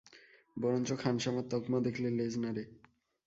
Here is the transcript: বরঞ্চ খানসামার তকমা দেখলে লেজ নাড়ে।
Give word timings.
বরঞ্চ 0.57 0.89
খানসামার 1.01 1.45
তকমা 1.51 1.79
দেখলে 1.79 2.07
লেজ 2.17 2.33
নাড়ে। 2.37 2.63